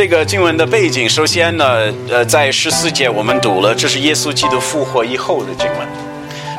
[0.00, 5.86] 这个经文的背景，首先呢，呃，在十四节我们读了，这是耶稣基督复活以后的经文。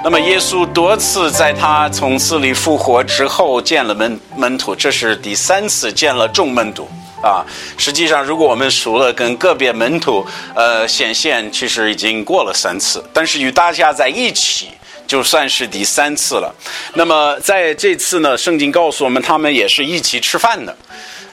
[0.04, 6.88] 那么耶稣多次在他从死里复活之后见了门门徒，这是第三次见了众门徒
[7.23, 7.44] 啊。
[7.80, 10.23] 实际上，如果我们数了跟个别门徒
[10.54, 14.67] 呃显现，其实已经过了三次，但是与大家在一起。
[15.08, 16.55] 就算是第三次了。
[16.94, 20.73] 那么在这次呢，圣经告诉我们，他们也是一起吃饭的。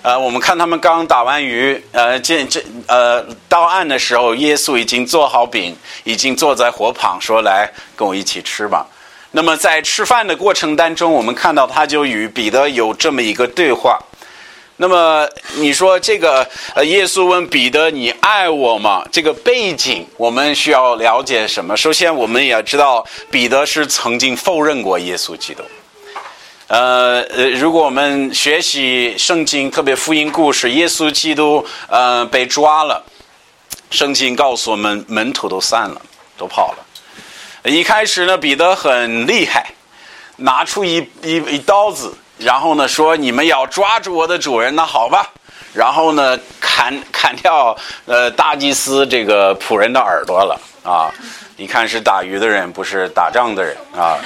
[0.09, 8.87] 呃，我们看他们刚打完鱼，呃，这这呃到岸的时候，耶稣已经做好饼，已经坐在火旁，说：“来跟我一起吃吧。”
[9.33, 13.99] 那么在吃饭的过程当中，我们看到他就与彼得有这么一个对话。
[14.79, 21.77] 那么你说这个呃，耶稣问彼得：“你爱我吗？”这个背景我们需要了解什么？
[21.77, 25.63] 首先，我们也知道彼得是曾经否认过耶稣基督。
[26.69, 33.03] 呃呃，如果我们学习圣经，特别福音故事，耶稣基督呃被抓了，
[33.91, 36.03] 圣经告诉我们门徒都散了，
[36.37, 36.79] 都跑了。
[37.65, 39.73] 一开始呢，彼得很厉害，
[40.37, 42.15] 拿出一一一刀子。
[42.37, 45.33] 然后呢，说你们要抓住我的主人，那好吧。
[45.73, 47.75] 然后呢，砍砍掉
[48.05, 51.11] 呃大祭司这个仆人的耳朵了啊！
[51.57, 54.19] 你看是打鱼的人，不是打仗的人啊。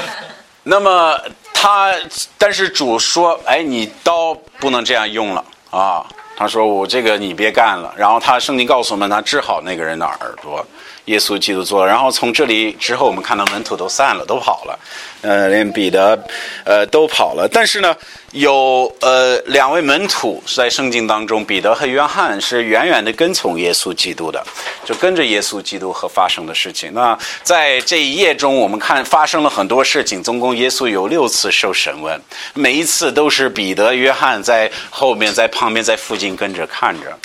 [0.64, 1.18] 那么
[1.52, 1.94] 他，
[2.38, 6.04] 但是主说，哎，你刀不能这样用了啊。
[6.36, 7.94] 他说我这个你别干了。
[7.96, 10.64] 然后他圣经告诉我们，他治好那个人的耳朵。
[11.06, 14.78] 耶稣基督做了，然后从这里之后，我们看到门徒都散了，都跑了，
[15.22, 16.16] 呃，连彼得，
[16.64, 17.48] 呃，都跑了。
[17.50, 17.96] 但是呢，
[18.30, 24.40] 有呃两位门徒在圣经当中，彼得和约翰是远远的跟从耶稣基督的，
[24.84, 26.94] 就跟着耶稣基督和发生的事情。
[26.94, 32.20] 那在这一夜中，我们看发生了很多事情，总共耶稣有六次受审问，
[32.54, 37.18] 每一次都是彼得、约翰在后面、在旁边、在附近跟着看着。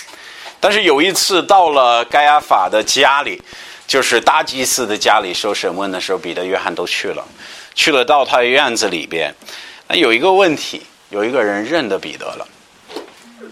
[0.59, 3.39] 但是有一次到了盖亚法的家里。
[3.87, 7.25] 就是大祭司的家里受审问的时候，彼得、约翰都去了，
[7.73, 9.33] 去了到他的院子里边。
[9.87, 12.45] 那有一个问题，有一个人认得彼得了，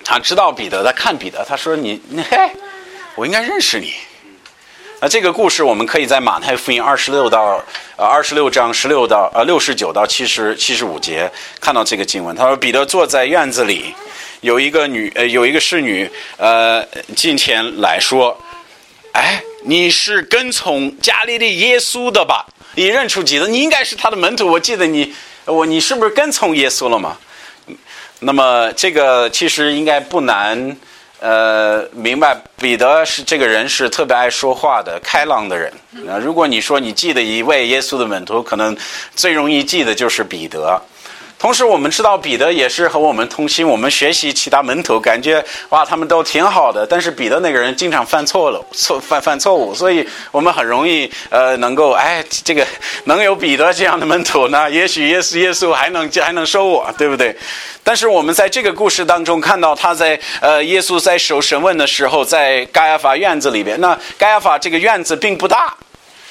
[0.03, 2.51] 他知道彼得，他看彼得，他说：“你，你 嘿，
[3.15, 3.93] 我应该认识你。”
[4.99, 7.63] 那这个故事我们可以在马太福音二十六到
[7.95, 11.31] 呃二十六章十六到呃六十九到七十七十五节
[11.61, 12.35] 看到这个经文。
[12.35, 13.95] 他说：“彼得坐在院子里，
[14.41, 16.85] 有一个女呃有一个侍女呃
[17.15, 18.37] 进前来说。”
[19.15, 22.45] 哎，你是跟从加利利耶稣的吧？
[22.75, 23.47] 你认出几个？
[23.47, 24.45] 你应该是他的门徒。
[24.45, 25.13] 我记得你，
[25.45, 27.17] 我你是不是跟从耶稣了嘛？
[28.19, 30.75] 那么这个其实应该不难，
[31.21, 35.71] 呃，明白彼得是这个人是特别爱说话的、开朗的人。
[35.91, 38.75] 那如果你说你记得一位耶稣的门徒，可能
[39.15, 40.81] 最容易记的就是彼得。
[41.45, 46.87] 同时，我们知道彼得也是和我们同心，我们学习其他门徒，感觉哇，他们都挺好的。
[46.87, 52.65] 但是彼得那个人经常犯错了，错犯犯错误，所以我们很容易呃能够哎，这个
[53.03, 54.67] 能有彼得这样的门徒呢？
[54.71, 57.37] 也许耶稣耶稣还能还能收我，对不对？
[57.83, 63.79] 但是我们在这个故事当中看到，他在呃耶稣在受审问的时候，在盖亚法院子里边。
[63.79, 65.75] 那盖亚法这个院子并不大，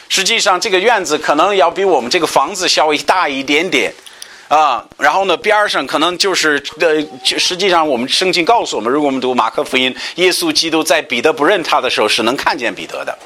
[0.08, 3.94] 实际上这个院子可能要比我们这个房子稍微大一点点。
[4.48, 7.00] 啊，然后呢，边上可能就是呃，
[7.38, 13.18] 实际上我们圣经告诉我们，如果我们读马可福音，耶稣基督在彼得不认他的时候是能看见彼得的，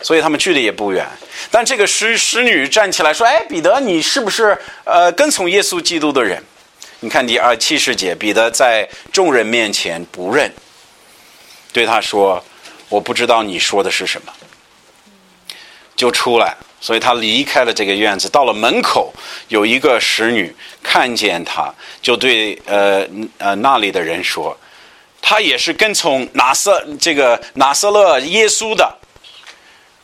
[0.00, 1.06] 所以他们距离也不远。
[1.50, 6.42] 但这个使使女站起来说：“哎，彼得，你是不是呃跟从耶稣基督的人？”
[7.00, 10.50] 你看第二七十节，彼得在众人面前不认，
[11.72, 12.42] 对他说
[12.88, 14.32] ：“我不知道你说的是什么。”
[15.96, 16.56] 就出来。
[16.80, 19.12] 所以他离开了这个院子，到了门口，
[19.48, 23.06] 有一个使女看见他，就对呃
[23.38, 24.56] 呃那里的人说
[25.20, 28.98] ：“他也是跟从拿瑟这个拿瑟勒耶稣的。”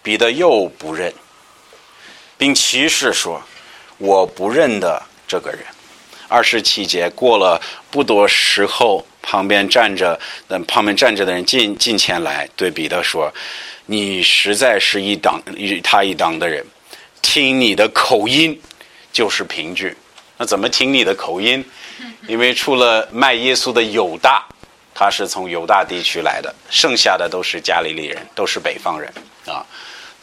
[0.03, 1.13] 彼得又不认，
[2.37, 3.41] 并歧视说
[3.99, 5.61] ：“我不认得这个人。”
[6.27, 7.61] 二十七节过了
[7.91, 13.33] 不多时候，旁边站着那旁边站着的人进进前来，对彼得说。
[13.87, 16.65] 你实在是一党与他一党的人，
[17.21, 18.59] 听你的口音
[19.13, 19.97] 就是凭据。
[20.39, 21.65] 那怎么听你的口音？
[22.29, 24.47] 因为除了卖耶稣的犹大，
[24.95, 29.13] 他是从犹大地区来的，剩下的都是加利利人，都是北方人
[29.47, 29.67] 啊。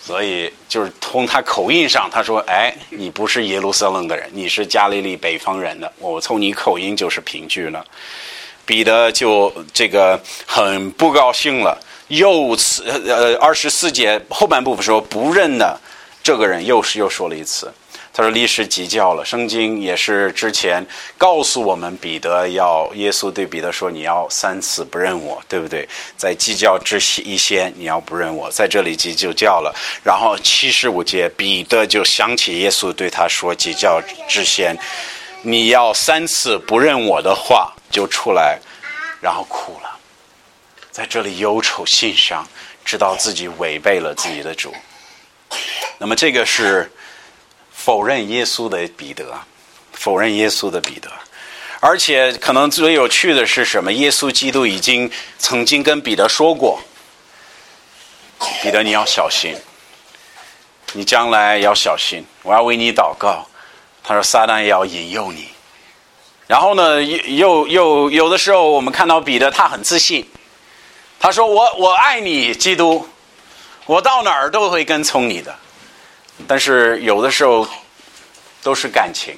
[0.02, 5.92] 所以就是从他口音上，他说：“哎，你不是耶路撒冷的人，你是加利利北方人的。
[6.00, 7.86] 我从你口音就是凭据了。”
[8.70, 11.76] 彼得就这个很不高兴了。
[12.10, 15.76] 又次呃二十四节后半部分说不认的
[16.22, 17.74] 这个人又是又说了一次，
[18.14, 20.86] 他说历史急叫了，圣经也是之前
[21.18, 25.88] 告诉我们彼得要耶稣对彼得说你要三次不认我，对不对？
[26.16, 29.74] 在计较之一先你要不认我，在这里急就叫了。
[30.04, 34.78] 然后七十五节彼得就想起耶稣对他说计较之先
[35.42, 38.60] 你要三次不认我的话，就出来，
[39.22, 39.98] 然后哭了，
[40.92, 42.48] 在这里忧愁心伤，
[42.84, 44.74] 知道自己违背了自己的主。
[45.98, 46.92] 那么这个是。
[47.72, 49.34] 否认耶稣的彼得，
[49.94, 51.10] 否认耶稣的彼得，
[51.80, 53.92] 而且可能最有趣的是什么？
[53.94, 55.10] 耶稣基督已经
[55.40, 56.82] 曾经跟彼得说过
[58.62, 59.56] ：“彼得，你要小心，
[60.92, 63.48] 你将来要小心，我要为你祷告。”
[64.04, 65.50] 他说：“撒旦也要引诱你。”
[66.50, 70.28] 然后呢，又又有的时候，我们看到彼得他很自信，
[71.20, 73.08] 他说：“我我爱你，基督，
[73.86, 75.56] 我到哪儿都会跟从你的。”
[76.48, 77.68] 但是有的时候
[78.64, 79.38] 都是感情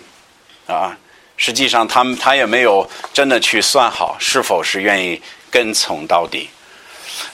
[0.68, 0.96] 啊，
[1.36, 6.50] 实际上他们他也没有真的去算好是否是愿意跟从到底。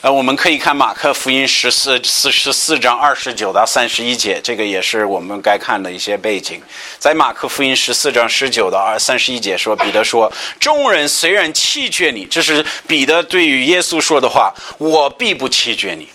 [0.00, 6.60] 呃，我们可以看马克福音十四四十四章二十九到三十一节，这个也是我们该看的一些背景。
[6.98, 16.08] 在马克福音十四章十九到二三十一节说，彼得说：“众人虽然弃绝你，这是彼得对于耶稣说的话，我必不弃绝你。”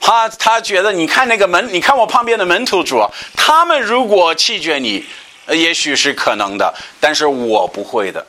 [0.00, 3.06] 他他觉得，你看那个门，你看我旁边的门徒主，
[3.36, 5.04] 他们如果弃绝你，
[5.48, 8.26] 也许是可能的，但是我不会的。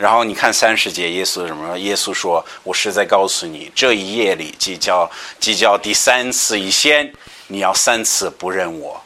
[0.00, 1.78] 然后你看三十节，耶稣什么？
[1.78, 7.12] 耶稣说：“我是在告诉你，这一夜里即叫即叫第三次以先，
[7.48, 8.98] 你要三次不认我。”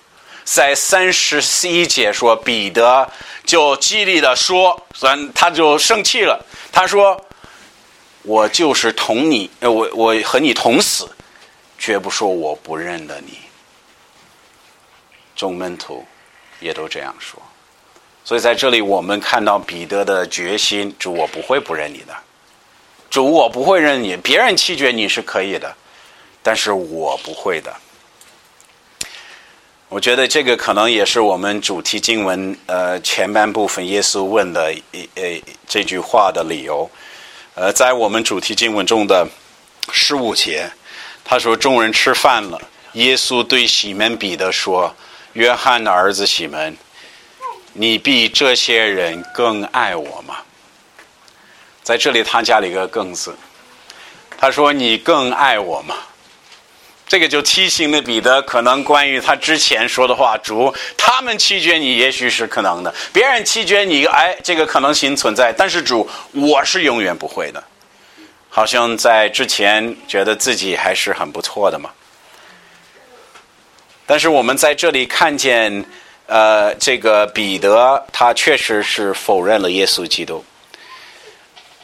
[0.44, 3.10] 在三十一节说，彼得
[3.44, 7.20] 就激励的说，然他就生气了，他说
[8.22, 11.10] ：“我就是同你，我我和你同死。”
[11.76, 13.38] 绝不说我不认得你，
[15.34, 16.06] 众门徒
[16.60, 17.42] 也都这样说，
[18.24, 22.14] 所以在这里我们看到彼得的决心：主，我不会不认你的；
[23.10, 24.16] 主，我不会认你。
[24.16, 25.74] 别人弃绝你是可以的，
[26.42, 27.72] 但是我不会的。
[29.90, 36.90] 我觉得这个可能也是我们主题经文呃前半部分耶稣问的一呃这句话的理由。
[37.54, 39.28] 呃，在我们主题经文中的
[39.92, 40.68] 十五节。
[41.26, 42.60] 他说：“众人吃饭了。”
[42.92, 44.94] 耶稣对西门彼得说
[45.32, 46.76] ：“约翰的儿子西门，
[47.74, 50.38] 你比这些人更爱我吗？”
[51.84, 53.36] 在这里，他加了一个“更”字。
[54.38, 55.94] 他说：“你更爱我吗？”
[57.06, 65.52] 这个就提醒了彼得，可能关于他之前说的话：“主，他们拒绝你，也许是可能的；别人拒绝你，哎，这个可能性存在。
[65.52, 67.62] 但是主，我是永远不会的。”
[68.48, 71.90] 好像在之前觉得自己还是很不错的嘛，
[74.06, 75.84] 但是我们在这里看见，
[76.26, 80.42] 呃，这个彼得他确实是否认了耶稣基督，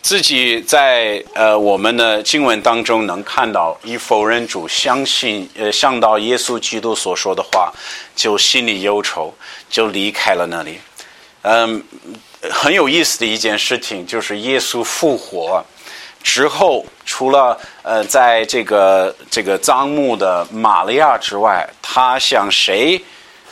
[0.01, 7.71] 自己在呃我们的经文当中能看到，以否认主相信呃向到耶稣基督所说的话，
[8.17, 9.35] 就心里忧愁，
[9.69, 10.81] 就离开了那里。
[11.43, 11.83] 嗯，
[12.51, 15.65] 很有意思的一件事情就是耶稣复活。
[16.23, 23.03] 之后，除了呃，在这个这个葬墓的玛利亚之外，他向谁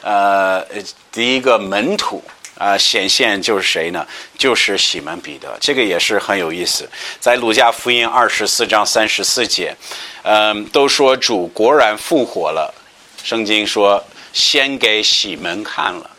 [0.03, 0.65] 呃
[1.11, 2.23] 第一个门徒
[2.57, 4.07] 啊显现就是谁呢？
[4.37, 5.57] 就是西门彼得。
[5.61, 6.89] 这个也是很有意思。
[7.21, 9.77] 在路加福音二十四章三十四节，
[10.23, 12.75] 嗯，都说主果然复活了。
[13.23, 14.03] 圣经说，
[14.33, 16.11] 先给西门看了，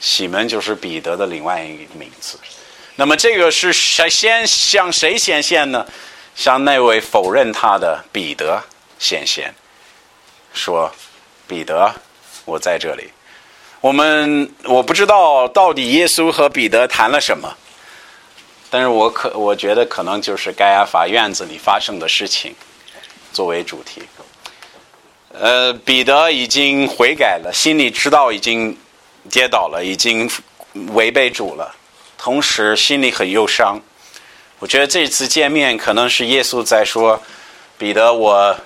[0.00, 2.38] 西门就是彼得的另外一个名字。
[2.96, 5.86] 那么这个是谁先向谁显现呢？
[6.34, 8.62] 向那位否认他的彼得
[9.00, 9.52] 显现，
[10.54, 10.92] 说
[11.48, 11.92] ：“彼得，
[12.48, 13.10] 我在这里。”
[13.80, 17.56] 我们我不知道到底耶稣和彼得谈了什么，
[18.70, 22.52] 但是我可我觉得可能就是盖亚法院子里发生的事情
[23.32, 24.02] 作为主题。
[25.32, 28.76] 呃，彼得已经悔改了，心里知道已经
[29.30, 30.28] 跌倒了，已经
[30.94, 31.72] 违背主了。
[32.16, 33.80] 同时心里很忧伤，
[34.58, 37.22] 我觉得这次见面可能是耶稣在说
[37.78, 38.56] ：“彼得，我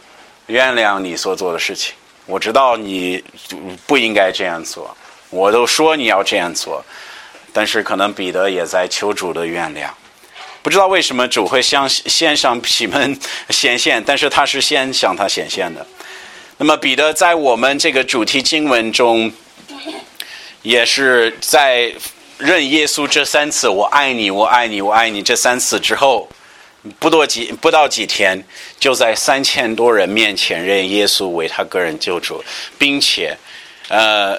[0.47, 1.93] 原谅你所做的事情，
[2.27, 3.23] 我知道你
[3.87, 4.97] 不应该这样做，
[5.31, 6.85] 我都说你要这样做，
[7.53, 9.89] 但是可能彼得也在求主的原谅。
[10.63, 13.19] 不知道为什么主会向先向西门
[13.51, 15.87] 显现，但是他是先向他显现的。
[16.59, 19.33] 那么彼得在我们这个主题经文中，
[20.63, 21.93] 也是在。
[22.39, 25.23] 认耶稣这三次，我爱你，我爱你，我爱你。
[25.23, 26.29] 这三次之后，
[26.99, 28.45] 不多几不到几天，
[28.79, 32.45] 就在三千多人面前认耶稣为他个人救主，
[32.79, 33.37] 并且
[33.89, 34.37] 呃，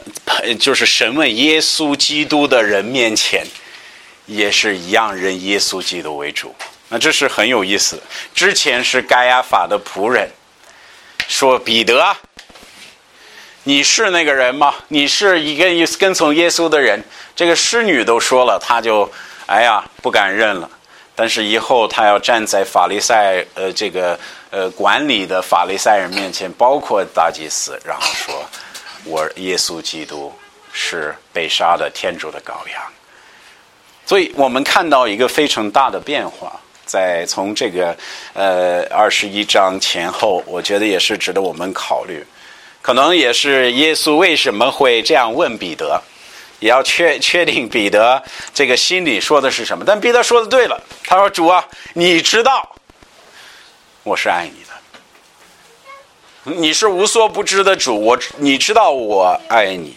[0.60, 3.46] 就是审问耶稣基督的人面前，
[4.26, 6.54] 也是一样认耶稣基督为主。
[6.90, 8.02] 那这是很有意思。
[8.36, 10.30] 之前是盖亚法的仆人
[11.28, 12.16] 说：“彼得，
[13.64, 14.76] 你是那个人吗？
[14.90, 15.66] 你是一个
[15.98, 17.04] 跟从耶稣的人。”
[17.36, 19.12] 这个侍女都说了，他就
[19.48, 20.70] 哎呀不敢认了。
[21.16, 28.46] 但是以后他要站在法利赛呃这个呃管理的法利赛人面前，包括大祭司，然后说
[29.06, 30.34] ：“我耶稣基督
[30.72, 32.82] 是被杀的天主的羔羊。”
[34.06, 36.60] 所以我们看到一个非常大的变化。
[36.86, 37.96] 在从这个
[38.34, 42.24] 呃二十一章前后，我觉得也是值得我们考虑，
[42.82, 46.00] 可能也是耶稣为什么会这样问彼得，
[46.64, 49.84] 也要确确定彼得这个心里说的是什么。
[49.86, 52.74] 但彼得说的对了，他说：“主啊，你知道
[54.04, 59.94] 我是爱你的，你是无所不知的主，我你知道我爱你。”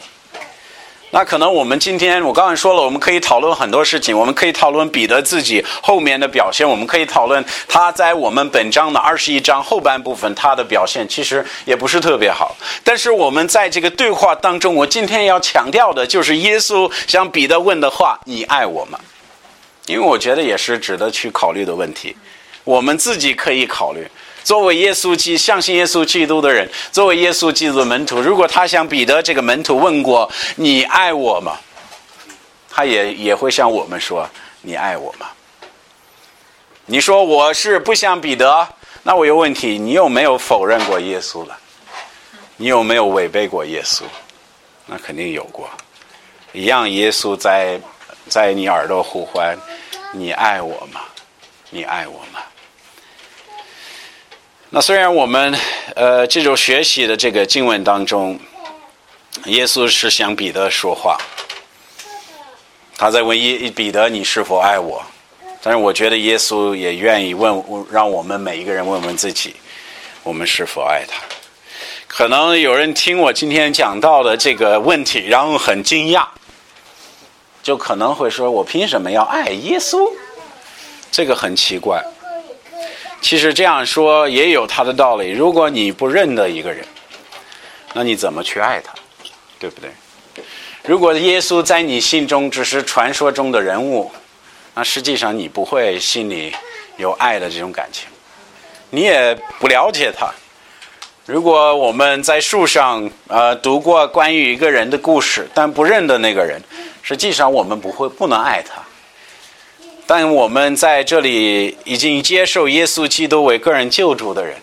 [1.11, 4.17] 那可能我们今天，我刚才说了，我们可以讨论很多事情。
[4.19, 12.55] 我们可以讨论彼得自己后面的表现，我们可以讨论他在我们本章的二十一章后半部分他的表现，其实也不是特别好。
[12.83, 18.99] 但是我们在这个对话当中，我今天要强调的就是耶稣向彼得问的话：“你爱我吗？”
[19.87, 22.15] 因为我觉得也是值得去考虑的问题，
[22.65, 24.07] 我们自己可以考虑。
[24.47, 31.59] 作为耶稣基相信耶稣基督的人，作为耶稣基督的门徒，如果他向彼得这个门徒问过“你爱我吗”，
[32.71, 34.25] 他也也会向我们说
[34.63, 35.27] “你爱我吗”。
[36.87, 38.69] 你说我是不像彼得，
[39.03, 41.59] 那我有问题，你有没有否认过耶稣了？
[42.57, 44.05] 你有没有违背过耶稣？
[44.87, 45.69] 那肯定有过。
[46.53, 47.81] 一样，耶稣在
[48.29, 49.59] 在你耳朵呼唤
[50.15, 51.01] ：“你爱我吗？
[51.71, 52.39] 你爱我吗？”
[54.71, 55.57] 那虽然我们
[55.95, 58.39] 呃这种学习的这个经文当中，
[59.45, 61.17] 耶稣是向彼得说话，
[62.97, 65.01] 他在问耶彼得你是否爱我？
[65.63, 69.55] 但是我觉得耶稣也愿意问，让我们每一个人问问自己，
[70.25, 71.17] 我们是否爱他？
[72.09, 76.27] 可能有人听我今天讲到的这个问题，然后很惊讶，
[77.63, 80.13] 就可能会说我凭什么要爱耶稣？
[81.13, 82.05] 这个很奇怪。
[83.27, 85.33] 其实这样说也有他的道理。
[85.33, 86.87] 如果你不认得一个人，
[87.93, 88.95] 那你怎么去爱他？
[89.59, 89.91] 对不对？
[90.85, 94.13] 如果耶稣在你心中只是传说中的人物，
[94.75, 96.55] 那实际上你不会心里
[96.99, 98.07] 有爱的这种感情，
[98.91, 100.31] 你也不了解他。
[101.25, 106.63] 如果我们在树上呃读过关于一个人的故事，但不认得那个人，
[107.03, 108.81] 实际上我们不会不能爱他。
[110.09, 114.57] 但我们在这里已经接受耶稣基督为个人救主的人，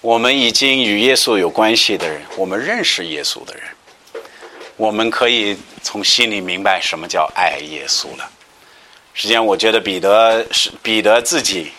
[0.00, 3.64] 我们已经与耶稣有关系的人，我们认识耶稣的人，
[4.76, 8.30] 我们可以从心里明白什么叫爱耶稣了。
[9.14, 11.72] 实际上，我觉得彼得是彼得自己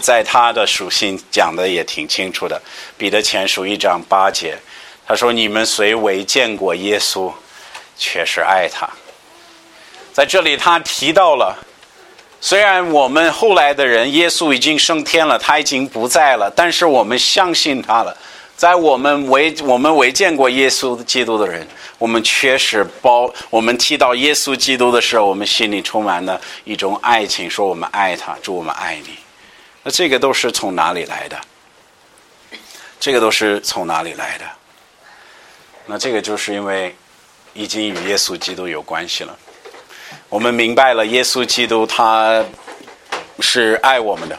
[0.00, 2.60] 在他的属性讲的也挺清楚的。
[2.96, 4.56] 彼得前书一章八节，
[5.06, 7.30] 他说：“你们虽未见过耶稣，
[7.98, 8.88] 却是爱他。”
[10.10, 11.66] 在这里，他提到了。
[12.40, 18.16] 虽然我们后来的人，耶稣已经升天了，他已经不在了，但是我们相信他了。
[18.56, 21.66] 在我们为我们未见过耶稣基督的人，
[21.98, 23.32] 我们确实包。
[23.50, 29.16] 我们提到耶稣基督的时候，我们心里充满了一种爱情，说我们爱他，祝我们爱你。
[29.82, 31.38] 那这个都是从哪里来的？
[32.98, 34.44] 这个都是从哪里来的？
[35.86, 36.94] 那这个就是因为
[37.54, 39.38] 已经与耶稣基督有关系了。
[40.30, 42.44] 我们明白了，耶稣基督他
[43.40, 44.38] 是爱我们的，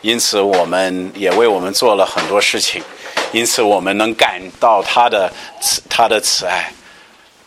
[0.00, 2.82] 因此我们也为我们做了很多事情，
[3.30, 5.30] 因此我们能感到他的
[5.60, 6.72] 慈他的慈爱，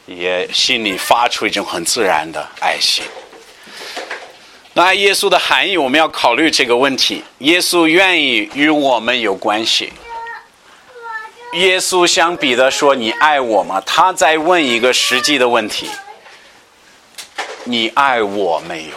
[0.06, 3.04] 也心里发出一种很自然的爱心。
[4.74, 9.92] 那耶稣的含义，我们要考虑这个问题：耶稣愿意与我们有关系。
[11.54, 15.90] 耶稣相比的说：“你爱我吗？”他在问一个实际的问题。
[17.68, 18.96] 你爱我没有？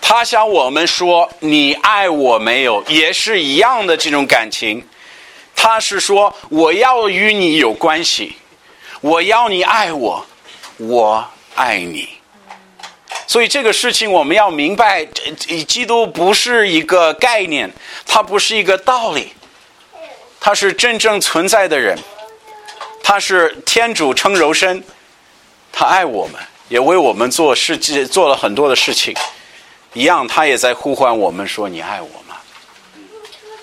[0.00, 4.84] 他向我们说：“你爱我没有？”也是一样的这种感情。
[5.54, 8.36] 他是说：“我要与你有关系，
[9.00, 10.26] 我要你爱我，
[10.78, 12.08] 我爱你。”
[13.28, 15.04] 所以这个事情我们要明白，
[15.68, 17.70] 基督不是一个概念，
[18.06, 19.32] 它不是一个道理，
[20.40, 21.96] 他是真正存在的人，
[23.02, 24.82] 他是天主称柔身，
[25.72, 26.40] 他爱我们。
[26.68, 29.14] 也为我们做事迹做了很多的事情，
[29.92, 32.36] 一样，他也在呼唤我们说：“你爱我吗？”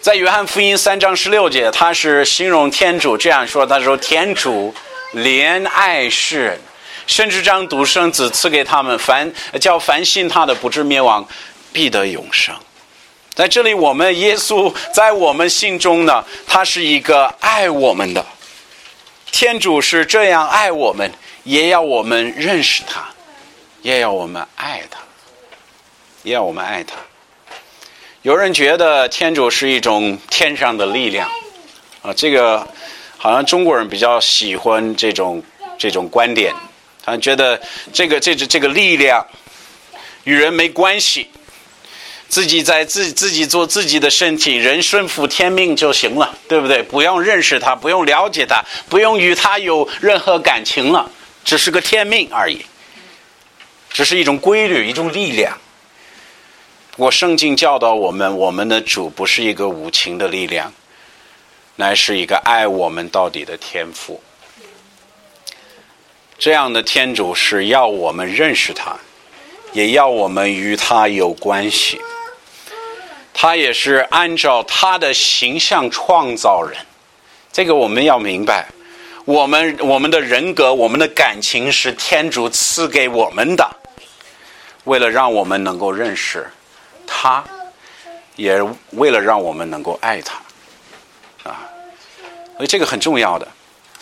[0.02, 4.74] 在约翰福音三章十六节，他是形容天主这样说：“他说天主
[5.14, 6.62] 怜爱世人，
[7.08, 9.32] 甚至将独生子赐给他们，凡
[9.62, 11.26] 叫凡信他的不至灭亡，
[11.72, 12.56] 必得永生。
[13.34, 18.26] 在这里，我们耶稣在我们心中呢，他是一个爱我们的
[19.32, 21.12] 天主，是这样爱我们，
[21.44, 23.06] 也要我们认识他，
[23.82, 25.00] 也要我们爱他，
[26.24, 26.96] 也要我们爱他。
[28.22, 31.30] 有人觉得天主是一种天上的力量，
[32.02, 32.66] 啊，这个
[33.18, 35.44] 好像中国人比较喜欢这种
[35.78, 36.56] 这种观点，
[37.04, 39.26] 他觉得这个这这这个力量
[40.24, 41.30] 与人没关系。
[42.30, 46.82] 自己在自自己做自己的身体，人顺服天命就行了，对不对？
[46.82, 51.12] 不用认识他，不用了解他，不用与他有任何感情了，
[51.44, 52.66] 只是个天命而已，
[53.90, 55.58] 只是一种规律，一种力量。
[56.96, 60.72] 我圣经教导我们，我们的主不是一个无情的力量，
[61.76, 64.22] 乃是一个爱我们到底的天赋。
[66.38, 68.96] 这样的天主是要我们认识他，
[69.72, 72.00] 也要我们与他有关系。
[73.34, 76.78] 他也是按照他的形象创造人，
[77.52, 78.68] 这个我们要明白。
[79.25, 83.70] 我们我们的人格、我们的感情是天主赐给我们的，
[84.84, 86.46] 为了让我们能够认识
[87.08, 87.44] 他，
[88.36, 88.62] 也
[88.92, 91.70] 为了让我们能够爱他，啊，
[92.58, 93.48] 所以这个很重要的。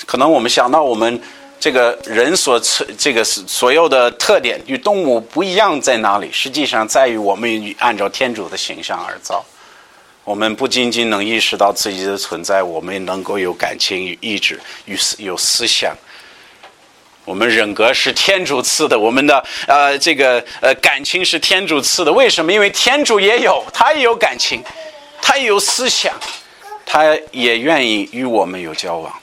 [0.05, 1.21] 可能我们想到我们。
[1.61, 2.59] 这个人所
[2.97, 6.27] 这个所有的特点与动物不一样在哪里？
[6.31, 9.45] 实际上在于我们按照天主的形象而造。
[10.23, 15.95] 我们不仅仅能意识到自己的存在，我们能够有感情与意志与思有思想。
[17.25, 22.11] 我们人格是天主赐的，我们的呃这个呃感情是天主赐的。
[22.11, 22.51] 为什么？
[22.51, 24.63] 因为天主也有，他也有感情，
[25.21, 26.13] 他也有思想，
[26.85, 29.13] 他也愿意与我们有交往。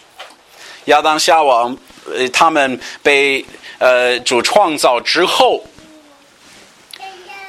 [0.86, 1.74] 亚当夏娃。
[2.10, 3.44] 呃，他们被
[3.76, 5.62] 呃主创造之后，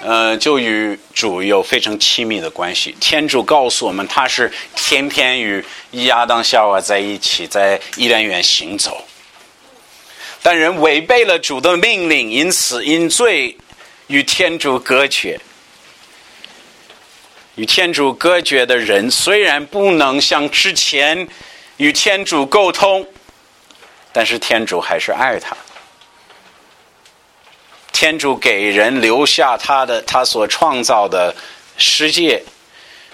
[0.02, 2.96] 呃，就与主有非常亲密的关系。
[3.02, 9.06] 天主告诉我们，他是天天与亚当夏娃在一起，在伊甸园行走。
[10.42, 13.58] 但人违背了主的命令，因此因罪
[14.08, 15.40] 与天主隔绝。
[17.56, 21.28] 与天主隔绝的人，虽然不能像之前
[21.76, 23.06] 与天主沟通。
[24.12, 25.56] 但是天主还是爱他。
[27.92, 31.36] 天主给人留下他的他所创造的
[31.78, 32.44] 世界、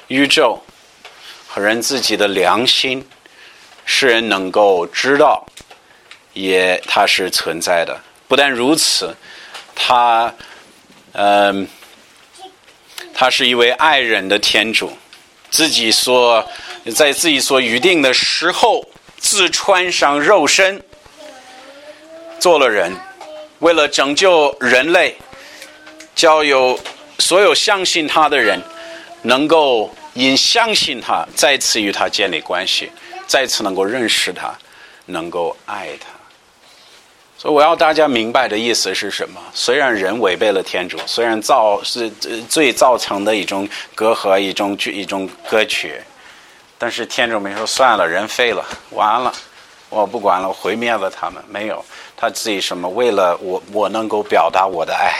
[0.07, 0.63] 宇宙
[1.47, 3.05] 和人自己的良心，
[3.85, 5.45] 使人能够知道，
[6.33, 7.99] 也他是存在的。
[8.27, 9.15] 不但如此，
[9.75, 10.33] 他
[11.13, 11.67] 嗯，
[13.13, 14.97] 他是一位爱人的天主，
[15.49, 16.47] 自己所
[16.95, 18.88] 在自己所预定的时候。
[19.17, 20.83] 自穿上肉身，
[22.39, 22.95] 做了人，
[23.65, 25.15] 为了拯救人类，
[26.13, 26.80] 叫有
[27.17, 28.62] 所有相信他的人，
[29.23, 32.91] 能够因相信他，再次与他建立关系，
[33.25, 34.54] 再次能够认识他，
[35.08, 36.10] 能够爱他。
[37.39, 39.41] 所以我要大家明白的意思是什么？
[39.51, 42.08] 虽然人违背了天主，虽然造是
[42.47, 46.04] 最造成的一种隔阂，一种一种隔绝。
[46.78, 49.34] 但是天主没说算了，人废了，完了，
[49.89, 51.43] 我不管了，毁灭了他们。
[51.49, 51.84] 没有，
[52.17, 52.88] 他自己什么？
[52.89, 55.13] 为了我，我能够表达我的爱，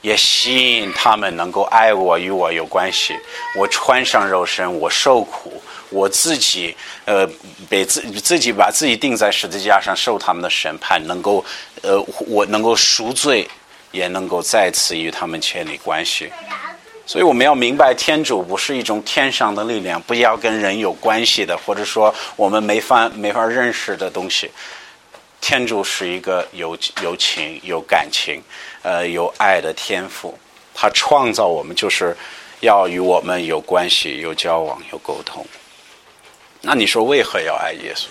[0.00, 3.14] 也吸引他们能够爱我，与我有关系。
[3.56, 7.28] 我穿上肉身，我受苦，我自己呃，
[7.68, 11.44] 被自自己把自己钉在十字架上，受他们的审判，能够
[11.82, 13.46] 呃，我能够赎罪，
[13.90, 16.32] 也能够再次与他们建立关系。
[17.04, 24.50] 所以我们要明白，天主不是一种天上的力量，不要跟人有关系的，或者说我们没法没法认识的东西。
[25.42, 28.40] 天主是一个有有情有感情，
[28.82, 30.38] 呃，有爱的天赋。
[30.72, 32.16] 他创造我们，就是
[32.60, 35.44] 要与我们有关系、有交往、有沟通。
[36.60, 38.06] 那你说为何要爱耶稣？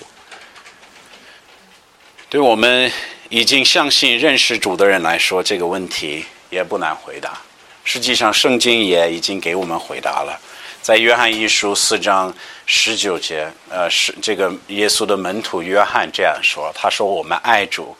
[2.29, 2.91] 对我们
[3.29, 7.41] 已经相信认识主的人来说，这个问题也不难回答。
[7.85, 10.37] 实际上，圣经也已经给我们回答了，
[10.81, 12.33] 在约翰一书四章
[12.65, 17.95] 十九节，呃，是这个耶稣的门徒约翰这样说：“他说我们爱主，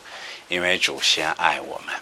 [0.48, 1.94] 因为主先爱我们。”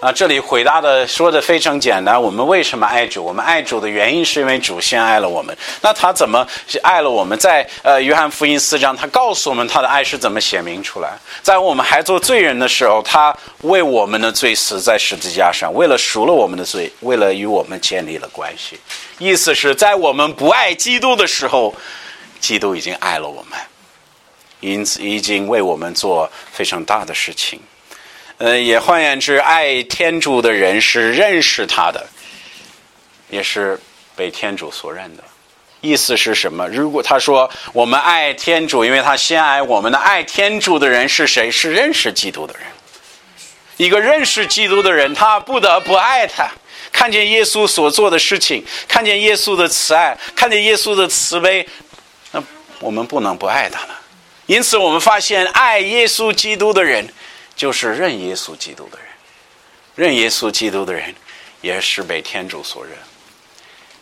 [0.00, 2.20] 啊，这里回答的说的非常简单。
[2.20, 3.24] 我们为什么爱主？
[3.24, 5.56] 我们爱主的原因是因为主先爱了我们。
[5.82, 6.46] 那他怎么
[6.84, 7.36] 爱了我们？
[7.36, 11.18] 在呃约翰福音四章，他告诉我们他的爱是怎么显明出来。
[11.42, 18.78] 在我们还做罪人的时候，他为我们的罪死在十字架上，为了赎了我们的罪，为了与我们建立了关系。
[19.18, 21.74] 意思是在我们不爱基督的时候，
[22.38, 23.58] 基督已经爱了我们。
[24.60, 27.60] 因此已经为我们做非常大的事情。
[28.38, 32.06] 呃，也换言之，爱天主的人是认识他的，
[33.30, 33.78] 也是
[34.14, 35.24] 被天主所认的。
[35.80, 36.68] 意思是什么？
[36.68, 41.50] 如果他说我们爱天主，因为他先爱我们的，爱天主的人是谁？
[41.50, 42.62] 是认识基督的人。
[43.76, 46.48] 一个认识基督的人，他不得不爱他。
[46.92, 51.64] 看见耶稣所做的事情，看见耶稣的慈爱，看见耶稣的慈悲，
[52.32, 52.42] 那
[52.80, 54.00] 我们不能不爱他了。
[54.46, 57.06] 因此，我们发现爱耶稣基督的人，
[57.58, 59.06] 就是认耶稣基督的人。
[59.96, 61.12] 认耶稣基督的人，
[61.60, 62.94] 也是被天主所认。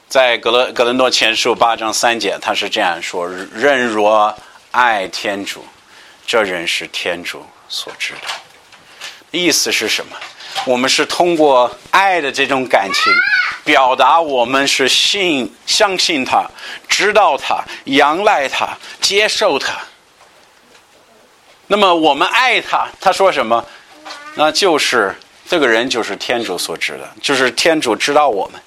[0.08, 4.32] 在格罗格伦多前书八章三节，他是这样说：“人若
[4.72, 5.64] 爱天主，
[6.26, 8.28] 这人是天主所知的。”
[9.32, 10.14] 意思是什么？
[10.66, 13.12] 我们是通过爱的这种感情，
[13.64, 16.46] 表达我们是信、相信他、
[16.88, 19.72] 知道他、仰赖他、接受他。
[21.68, 23.64] 那么我们爱他，他说什么？
[24.34, 25.14] 那就是
[25.48, 28.60] 这个人就是天主所知的，就是天主知道我们，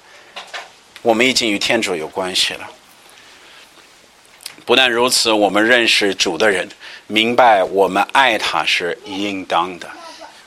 [1.02, 2.68] 我们已经与天主有关系了。
[4.66, 6.68] 不但如此，我们认识主的人，
[7.06, 9.88] 明白我们爱他是应当的，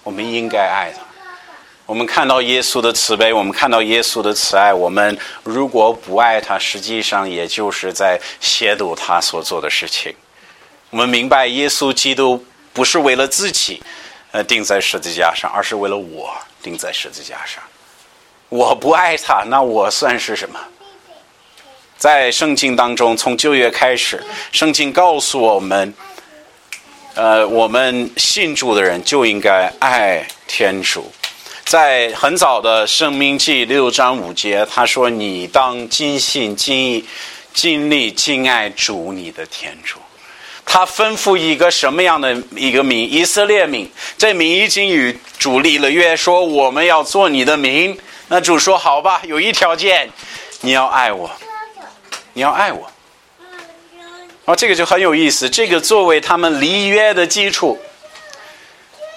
[0.03, 1.01] 我们应该爱他。
[1.85, 4.73] 我们看到耶稣的慈悲，我们看到耶稣的慈爱。
[4.73, 10.15] 我们如果不爱他，实际上也就是在亵渎他所做的事情。
[10.93, 13.81] 我们明白，耶稣基督不是为了自己，
[14.29, 16.29] 呃，钉在十字架上，而是为了我
[16.61, 17.63] 钉在十字架上。
[18.49, 20.59] 我不爱他，那我算是什么？
[21.97, 25.91] 在圣经当中，从旧约开始，圣经告诉我们，
[27.15, 31.11] 呃，我们信主的人就应该爱天主。
[31.65, 37.03] 在很早的《生命记》六章五节，他说：“你当尽心尽意、
[37.51, 39.97] 尽力敬爱主你的天主。”
[40.65, 43.11] 他吩咐一个什么样的一个民？
[43.11, 43.91] 以色列民。
[44.17, 47.97] 这民已经与主立了约，说我们要做你的民。
[48.29, 50.09] 那主说：“好吧，有一条件，
[50.61, 51.29] 你要爱我，
[52.33, 52.89] 你要爱我。”
[54.45, 55.49] 哦，这个就很有意思。
[55.49, 57.77] 这个作为他们立约的基础。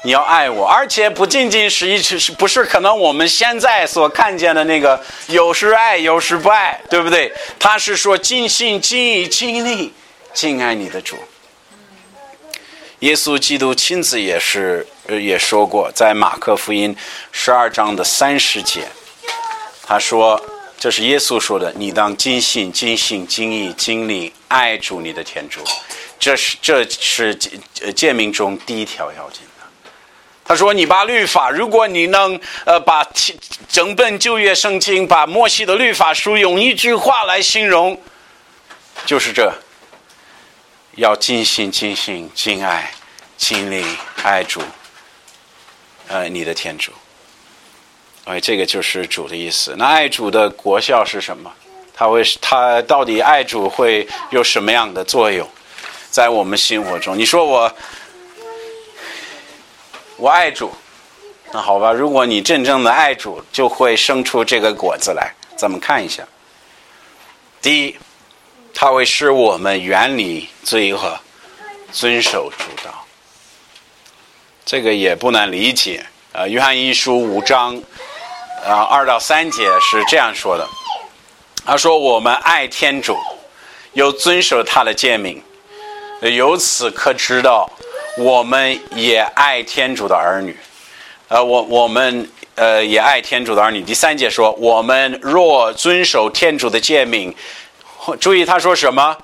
[0.02, 7.32] 你要爱我，而且不仅仅是一是不是可能我们现在所看见的那个有时爱有时不爱，对不对？
[7.58, 9.92] 他是说尽心尽意尽力
[10.32, 11.16] 敬爱你的主。
[13.00, 16.96] 耶稣基督亲自也是也说过，在马可福音
[17.30, 18.88] 十二章的三十节，
[19.86, 20.42] 他说
[20.78, 25.60] 这是耶稣说的：“你当尽心尽心尽意尽力爱主你的天主。”
[26.18, 27.34] 这是这是
[27.94, 29.66] 诫命中第一条要紧的。
[30.42, 33.06] 他说：“你把律法，如果你能呃把
[33.68, 38.00] 整本旧约圣经，把摩西的律法书用一句话来形容，
[39.04, 39.52] 就是这：
[40.96, 42.90] 要尽心、尽心、尽爱、
[43.36, 43.84] 尽力
[44.24, 44.60] 爱主，
[46.08, 46.90] 呃，你的天主。
[48.24, 49.74] 哎，这个就是主的意思。
[49.78, 51.52] 那爱主的国效是什么？
[51.94, 55.48] 他会他到底爱主会有什么样的作用，
[56.10, 57.16] 在我们生活中？
[57.16, 57.72] 你说我。”
[60.18, 60.72] 我爱主，
[61.52, 61.92] 那好吧。
[61.92, 65.30] 如果你真正的爱主，就会生出这个果子来。
[65.58, 66.26] 咱们看一下。
[67.60, 67.96] 第一，
[68.78, 71.18] 它会使我们远离罪恶，
[71.92, 73.06] 遵守主道。
[74.66, 76.04] 这个也不难理解。
[76.32, 77.74] 呃，约翰一书五章，
[78.66, 80.68] 啊二到三节是这样说的。
[81.64, 83.16] 他说：“我们爱天主，
[83.94, 85.42] 又遵守他的诫命，
[86.20, 87.66] 由此可知道。”
[88.18, 90.56] 我们也爱天主的儿女，
[91.28, 93.82] 呃，我我们呃也爱天主的儿女。
[93.82, 97.34] 第三节说，我们若遵守天主的诫命，
[98.20, 99.16] 注意他说什么，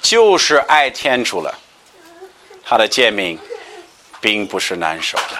[0.00, 1.58] 就是爱天主了。
[2.64, 3.38] 他的诫命
[4.20, 5.36] 并不是难守的，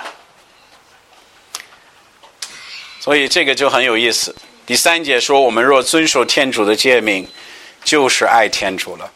[3.00, 4.34] 所以这个就很有意思。
[4.66, 7.26] 第三节说，我们若遵守天主的诫命，
[7.84, 9.10] 就是爱天主了。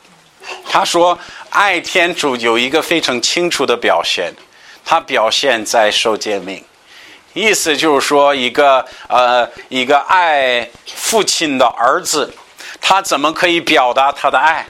[0.68, 1.18] 他说
[1.50, 4.32] ：“爱天主有一个非常清楚的表现，
[4.84, 6.64] 他表现在受诫命。
[7.34, 12.32] 意思就是说，一个呃，一个爱父亲的儿子，
[12.88, 14.64] 他怎么可以表达他的爱？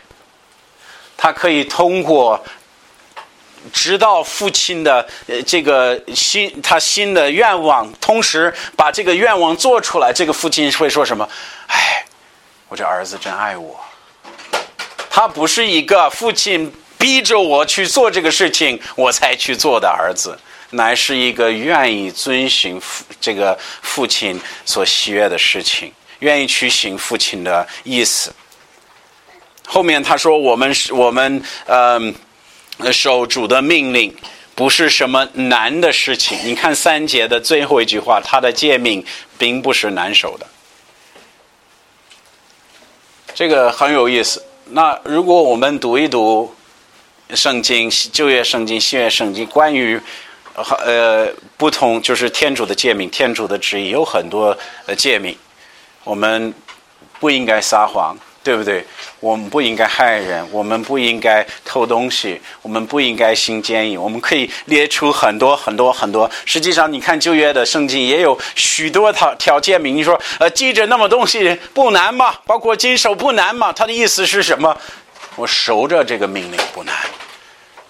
[1.18, 2.42] 他可以通过
[3.70, 5.06] 知道父亲的
[5.46, 10.14] 这个心，他心的愿望，同时把这个愿望做出来。
[10.14, 11.28] 这个父亲会说什么？
[11.66, 12.06] 哎，
[12.68, 13.78] 我这儿子真爱我。”
[15.12, 20.38] 他不是一个父亲逼着我去做这个事情我才去做的儿子，
[20.70, 28.32] 乃是一个愿意遵循父这个父亲所喜悦的事情，愿意去行父亲的意思。
[29.66, 32.14] 后面他说：“我们是，我们嗯，
[32.92, 34.14] 守主的命令
[34.54, 36.38] 不是什么难的事情。
[36.44, 39.04] 你看三节的最后一句话，他的诫命
[39.36, 40.46] 并不是难守的，
[43.34, 44.44] 这个很有意思。
[44.70, 46.54] 那如果我们读一读
[47.34, 50.00] 圣经、旧约圣经、新约圣经，关于
[50.54, 55.36] 呃不同，就是天主的诫命、天主的旨意，有很多呃诫命，
[56.06, 56.54] 我们
[57.20, 58.16] 不应该撒谎。
[58.46, 58.86] 对不对？
[59.18, 64.00] 我们不应该害人，我们不应该偷东西，我们不应该行奸淫。
[64.00, 66.30] 我们可以列出很多很多很多。
[66.44, 69.96] 实际上，你看旧约的圣经也有许多条条诫命。
[69.96, 72.36] 你说，呃，记着那么东西不难嘛？
[72.46, 73.72] 包括经手不难嘛？
[73.72, 74.76] 他的意思是什么？
[75.34, 76.94] 我守着这个命令不难。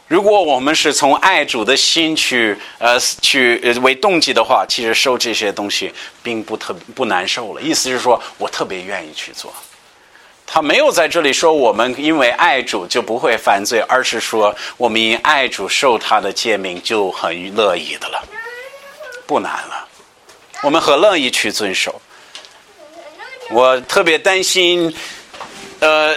[0.08, 5.92] 如果我们是从爱主的心去呃去为动机的话，其实受这些东西
[6.22, 7.60] 并不特不难受了。
[7.60, 9.52] 意思是说我特别愿意去做。
[10.46, 18.24] 他没有在这里说我们因为爱主就不会犯罪，而是说我们因爱主受他的诫命就很乐意的了，
[19.26, 19.88] 不难了，
[20.62, 22.00] 我们很乐意去遵守。
[23.50, 24.94] 我特别担心，
[25.80, 26.16] 呃，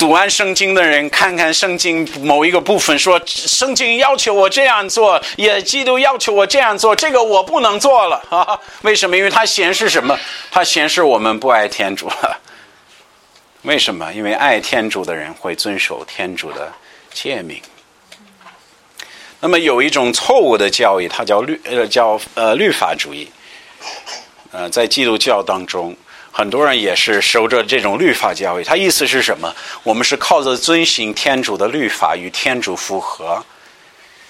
[0.00, 8.58] 读完圣经的人看看圣经某一个部分，说圣经要求我这样做，也基督要求我这样做，这个我不能做了啊？
[8.80, 9.14] 为什么？
[9.14, 10.18] 因为它显示什么？
[10.50, 12.40] 它显示我们不爱天主了。
[13.60, 14.10] 为什么？
[14.14, 16.72] 因为爱天主的人会遵守天主的
[17.12, 17.60] 诫命。
[19.40, 23.30] 那么有一种错误的教义，它叫律呃叫呃律法主义。
[24.50, 25.94] 呃，在基督教当中，
[26.40, 29.54] 很多人也是守着这种律法教育，他意思是什么？
[29.82, 33.44] 我们是靠着遵行天主的律法与天主符合。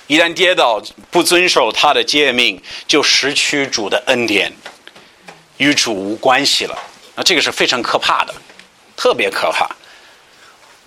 [0.09, 4.53] 一旦跌倒，不遵守他的诫命，就失去主的恩典，
[5.59, 6.77] 与主无关系了。
[7.14, 8.35] 那这个是非常可怕的。
[8.96, 9.66] 特别可怕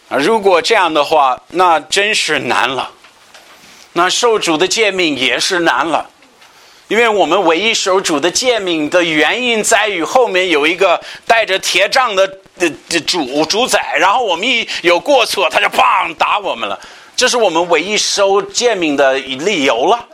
[0.10, 0.18] 啊！
[0.18, 2.92] 如果这样的话，那真是难了。
[3.94, 6.10] 那受主的诫命也是难了，
[6.94, 16.80] 因为我们唯一守主的诫命的原因在于后面有一个带着铁杖的的主主宰，然后我们一有过错，他就砰打我们了。
[17.16, 20.08] 这是我们唯一守诫命的理由了。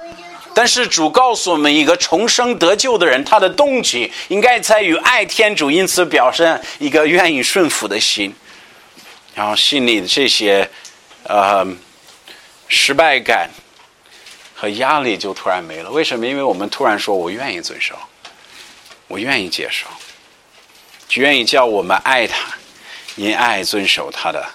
[0.54, 8.34] 但是主告诉我们，一个重生得救的人，他的动机应该在于爱天主，因此表现一个愿意顺服的心，
[9.36, 10.70] 然后心里的这些
[11.24, 11.68] 呃
[12.70, 13.50] 失败感
[14.60, 15.89] 和压力就突然没了。
[15.89, 16.28] 为什么？
[16.28, 17.98] 因为我们突然说我愿意遵守，
[19.08, 19.88] 我愿意接受，
[21.22, 22.56] 愿意叫我们爱他，
[23.15, 24.45] 因爱遵守他的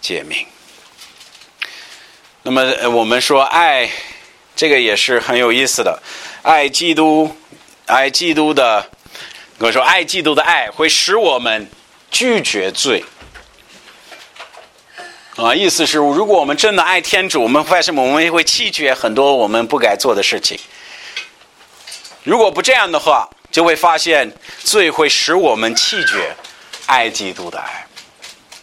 [0.00, 0.46] 诫命。
[2.42, 3.90] 那么我们说爱。
[4.60, 6.02] 这个也是很有意思的，
[6.42, 7.32] 爱基督，
[7.86, 8.90] 爱基督的，
[9.58, 11.70] 我说爱基督的爱会使我们
[12.10, 13.04] 拒绝罪，
[15.38, 20.58] 啊，意思是如果我们真的爱天主，我们为什么我们也会弃绝很多我们不该做的事情？
[22.24, 24.32] 如果不这样的话，就会发现
[24.64, 26.34] 罪会使我们弃绝
[26.86, 27.86] 爱基督的爱。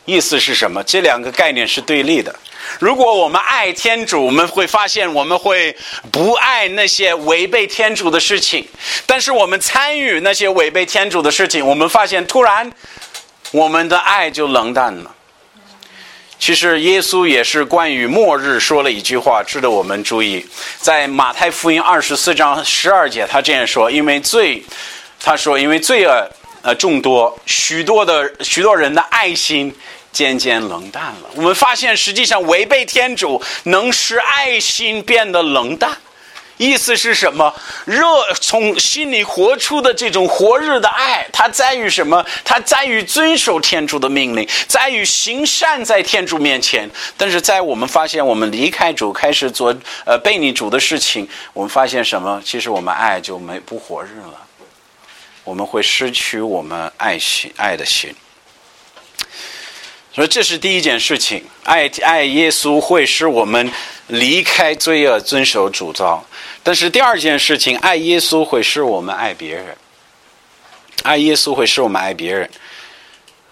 [0.03, 0.83] 意思是什么？
[0.83, 2.35] 这两个概念是对立的。
[2.81, 5.73] 如果我们爱天主，我们会发现我们会
[6.11, 8.65] 不爱那些违背天主的事情；
[9.05, 12.69] 但是我们参与那些违背天主的事情，我们发现突然
[13.51, 15.14] 我们的爱就冷淡了。
[16.37, 20.45] 其实耶稣也是关于末日说了一句话，值得我们注意。
[20.77, 24.63] 在马太福音二十四章十二节，他这样说：“因为罪，
[25.19, 26.29] 他说因为罪恶
[26.61, 29.73] 呃众多，许多的许多人的爱心。”
[30.15, 31.29] 渐渐冷淡了。
[31.35, 35.97] 我们发现，实际上违背天主能使爱心变得冷淡。
[36.57, 37.53] 意思是什么？
[37.85, 38.03] 热
[38.39, 42.25] 从心里活出的这种火热的爱，它在于什么？
[42.43, 46.89] 它在于遵守天主的命令，在于行善在天主面前。
[47.17, 52.41] 但是在我们发现我们离开主，开始做呃背逆主的事情，我们发现什么？
[52.45, 54.41] 其实我们爱就没不火热了。
[55.43, 58.15] 我们会失去我们爱心爱的心。
[60.13, 63.69] 所以这是第一件事情，爱爱耶稣会使我们
[64.07, 66.25] 离开罪恶，遵守主造。
[66.65, 69.77] 但是第二件事情，爱耶稣会使我们爱别人。
[71.03, 72.49] 爱耶稣会使我们爱别人。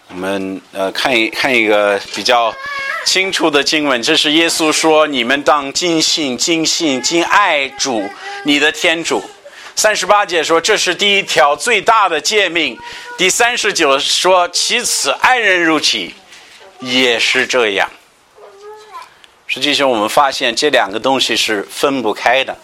[0.07, 2.51] 我们呃看一看一个比较
[3.05, 8.03] 清楚的经文，这是耶稣说：“你们当尽心、尽心、尽爱主
[8.45, 9.23] 你的天主。”
[9.77, 12.75] 三十八节说：“这是第一条最大的诫命。”
[13.15, 16.15] 第三十九说：“其次，爱人如己。”
[16.81, 17.87] 也是这样。
[19.45, 22.57] 实际上，我们发现这两个东西是分不开的。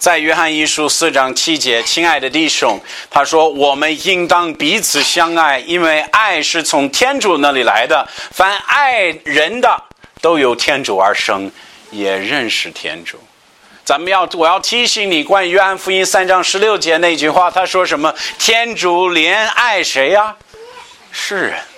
[0.00, 8.08] 在约翰一书四章七节，亲爱的弟兄，他说：“我们应当彼此相爱，因为爱是从天主那里来的。
[8.30, 9.84] 凡爱人的，
[10.22, 11.52] 都由天主而生，
[11.90, 13.18] 也认识天主。
[13.84, 18.14] 咱们要，我要提醒你，关于约翰福音三章十六节那句话，他说什么？
[18.38, 20.34] 天主怜爱谁呀？
[21.12, 21.69] 世人。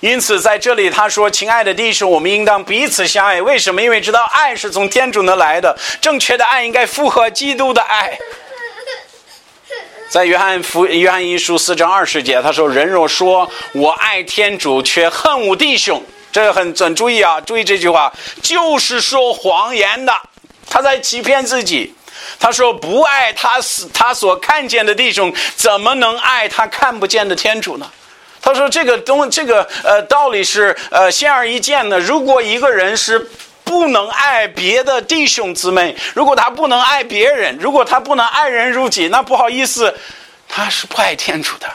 [0.00, 3.42] 因此，在这里他说：“亲爱的弟兄，我们应当彼此相爱。
[3.42, 3.82] 为什么？
[3.82, 5.76] 因为知道爱是从天主那来的。
[6.00, 8.16] 正确的爱应该符合基督的爱。”
[10.08, 17.40] 在约翰福约翰一书四章二十节，他说：“人若说我爱天主，却恨我弟兄，这很很注意啊！
[17.40, 20.12] 注意这句话，就是说谎言的。”
[20.70, 21.94] 他在欺骗自己，
[22.38, 23.58] 他说不爱他
[23.92, 27.90] 他所看见的弟兄，怎么能爱他看不见的天主呢？
[28.40, 31.98] 他说这个东这个呃道理是呃显而易见的。
[31.98, 33.28] 如果一个人是
[33.64, 39.94] 不能爱别的弟兄姊妹，如果他不能爱别人，如果他不能爱人如己，那不好意思，
[40.48, 41.66] 他是不爱天主的。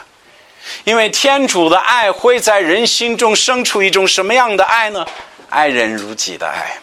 [0.84, 5.06] 因为天主的爱会在人心中生出一种什么样的爱呢？
[5.50, 6.76] 爱人如己的爱。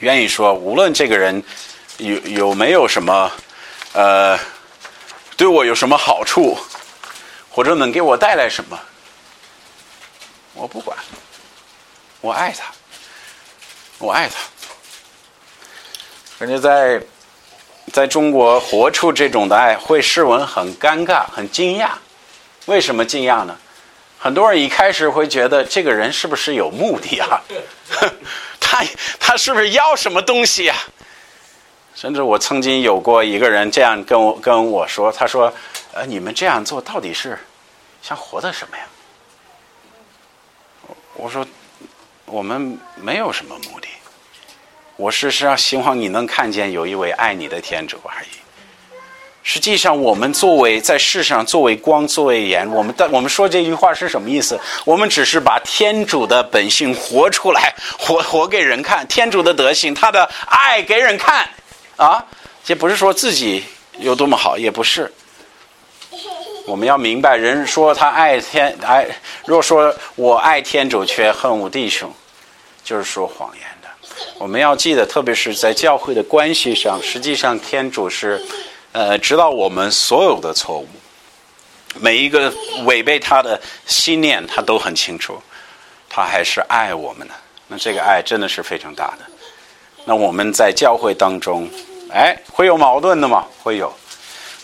[0.00, 1.42] 愿意说，无论这个人
[1.98, 3.30] 有有没有什么，
[3.92, 4.36] 呃，
[5.36, 6.58] 对我有什么好处，
[7.52, 8.80] 或者能给我带来什么，
[10.54, 10.96] 我不管，
[12.20, 12.72] 我爱他，
[13.98, 14.36] 我爱他。
[16.38, 17.00] 而且在
[17.92, 21.90] 在中国活出这种的爱，会使人很尴尬、很惊讶。
[22.66, 23.56] 为什么惊讶呢？
[24.18, 27.42] 很多人一开始会觉得这个人是不是有目的啊？
[28.60, 28.82] 他
[29.20, 30.74] 他是不是要什么东西呀？
[31.94, 35.52] 甚至我曾经有过一个人这样跟我跟我说：“他说，
[35.92, 37.38] 呃，你们这样做到底是
[38.02, 38.84] 想活的什么呀？”
[41.14, 41.46] 我说
[42.24, 43.88] ：“我们没有什么目的，
[44.96, 48.28] 我是是要希望你能看见有一位爱你的天主而已。”
[49.44, 54.58] 实际上，我们作为在世上作为光作为盐，我们的我们说这句话是什么意思？
[54.84, 61.50] 我们只是把天主的本性活出来，活活给人看，天主的德性，他的爱给人看，
[61.96, 62.24] 啊，
[62.64, 63.64] 这不是说自己
[63.98, 65.12] 有多么好，也不是。
[66.66, 69.06] 我们要明白，人说他爱天爱，
[69.46, 72.12] 若说我爱天主却恨我弟兄，
[72.84, 73.88] 就是说谎言的。
[74.38, 78.40] 我们要记得，特别是在教会的关系上，实际上天主是。
[78.94, 80.86] 呃，知道我们所有的错误，
[81.98, 82.52] 每一个
[82.84, 85.40] 违背他的信念，他都很清楚，
[86.10, 87.32] 他还是爱我们的。
[87.68, 89.24] 那这个爱真的是非常大的。
[90.04, 91.66] 那我们在教会当中，
[92.12, 93.46] 哎，会有矛盾的吗？
[93.62, 93.90] 会有，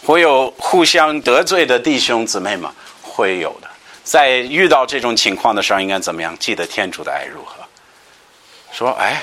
[0.04, 2.74] 会有互相得罪的弟兄姊妹吗？
[3.02, 3.68] 会有的。
[4.04, 6.36] 在遇到这种情况的时候，应该怎么样？
[6.38, 7.56] 记得天主的爱如何？
[8.72, 9.22] 说，哎，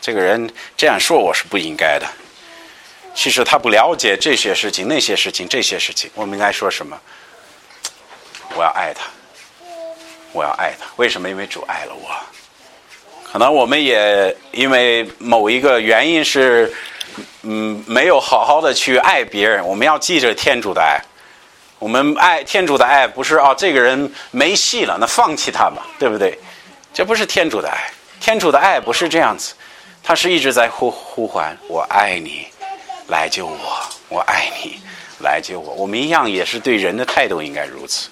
[0.00, 2.06] 这个人这样说我是不应该的。
[3.14, 6.10] 其实他不了解这些事情、那些事情、这些事情。
[6.14, 6.98] 我们应该说什么？
[8.54, 9.06] 我要爱他，
[10.32, 10.86] 我要爱他。
[10.96, 11.28] 为什么？
[11.28, 12.08] 因为主爱了我。
[13.24, 16.72] 可能我们也因为某一个原因是，
[17.42, 19.66] 嗯，没有好好的去爱别人。
[19.66, 21.00] 我们要记着天主的爱。
[21.78, 26.38] 我们爱天主的爱，不是哦，这个人没戏了，那放弃他吧，对不对？
[26.94, 27.90] 这不是天主的爱。
[28.20, 29.54] 天主的爱不是这样子，
[30.02, 32.46] 他是一直在呼呼唤我爱你。
[33.08, 33.58] 来救我，
[34.08, 34.78] 我爱你，
[35.18, 35.74] 来救我。
[35.74, 38.08] 我们一样也是对人的态度应该如此。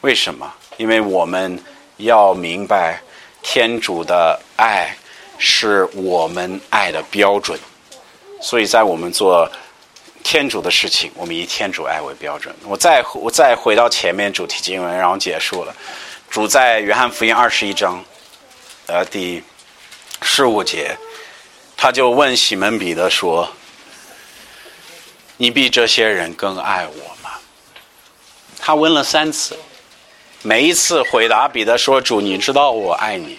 [0.00, 0.52] 为什么？
[0.76, 1.56] 因为我们
[1.98, 3.00] 要明白，
[3.42, 4.92] 天主的爱
[5.38, 7.56] 是我们爱的标准。
[8.40, 9.50] 所以在我们做
[10.22, 12.54] 天主的事情，我们以天主爱为标准。
[12.64, 15.74] 我再我再回到前面主题经文，然后结束了。
[16.30, 18.04] 主在约翰福音二十一章，
[18.86, 19.42] 呃，第
[20.22, 20.96] 十五节，
[21.76, 23.48] 他就问西门彼得说。
[25.40, 27.30] 你比这些人更爱我吗？
[28.58, 29.56] 他问了三次，
[30.42, 33.38] 每一次回答彼得说：“主，你知道我爱你。”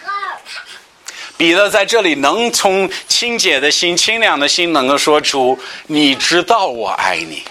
[1.39, 7.41] 彼得在这里能从清洁的心、清凉的心，能够说出：“你知道我爱你。”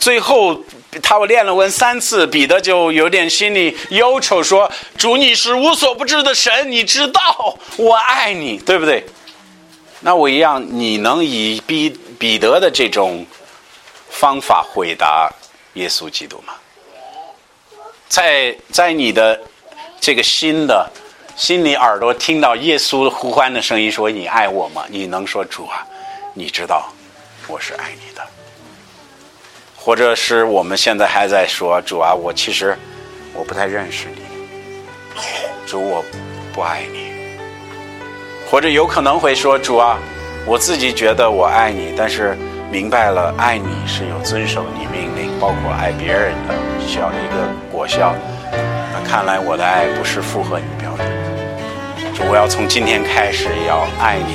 [0.00, 0.58] 最后
[1.02, 9.04] 他我练了文三次，彼得就有点心里忧愁，说：“主，你是无所不知的神，你知道我爱你，对不对？”
[10.00, 13.26] 那我一样，你能以彼彼得的这种
[14.08, 15.30] 方法回答
[15.74, 16.54] 耶稣基督吗？
[18.08, 19.38] 在在你的
[20.00, 20.90] 这个新的
[21.36, 24.84] 心里耳朵听到耶稣呼唤的声音，说你爱我吗？
[24.88, 25.86] 你能说主啊？
[26.34, 26.92] 你知道
[27.46, 28.22] 我是爱你的，
[29.74, 32.14] 或者是我们现在还在说主啊？
[32.14, 32.76] 我其实
[33.32, 34.22] 我不太认识你，
[35.66, 36.04] 主我
[36.52, 37.10] 不爱你。
[38.50, 39.98] 或者有可能会说主啊，
[40.46, 42.36] 我自己觉得我爱你，但是
[42.70, 46.54] 明白了爱你是有遵守你命令，包括爱别人的
[46.86, 48.14] 需要的一个果效。
[48.52, 50.66] 那看来我的爱不是符合你
[52.28, 54.34] 我要从今天开始要爱你，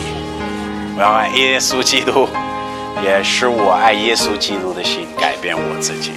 [0.97, 2.27] 我要爱耶稣基督，
[3.03, 6.11] 也是我爱耶稣基督的心改变我自己。